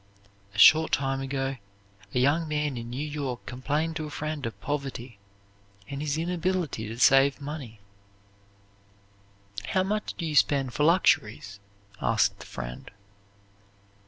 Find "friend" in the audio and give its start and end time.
4.09-4.47, 12.47-12.89